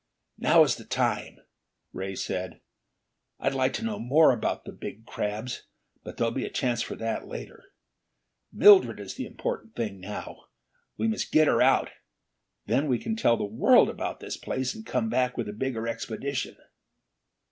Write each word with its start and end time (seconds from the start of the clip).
"Now 0.39 0.63
is 0.63 0.77
the 0.77 0.83
time," 0.83 1.37
Ray 1.93 2.15
said. 2.15 2.59
"I'd 3.39 3.53
like 3.53 3.71
to 3.73 3.83
know 3.85 3.99
more 3.99 4.31
about 4.31 4.65
the 4.65 4.71
big 4.71 5.05
crabs, 5.05 5.67
but 6.03 6.17
there'll 6.17 6.31
be 6.31 6.43
a 6.43 6.49
chance 6.49 6.81
for 6.81 6.95
that, 6.95 7.27
later. 7.27 7.65
Mildred 8.51 8.99
is 8.99 9.13
the 9.13 9.27
important 9.27 9.75
thing, 9.75 9.99
now. 9.99 10.45
We 10.97 11.07
must 11.07 11.31
get 11.31 11.45
her 11.47 11.61
out. 11.61 11.91
Then 12.65 12.87
we 12.87 12.97
can 12.97 13.15
tell 13.15 13.37
the 13.37 13.43
world 13.45 13.91
about 13.91 14.21
this 14.21 14.37
place 14.37 14.73
and 14.73 14.83
come 14.87 15.07
back 15.07 15.37
with 15.37 15.47
a 15.47 15.53
bigger 15.53 15.87
expedition." 15.87 16.57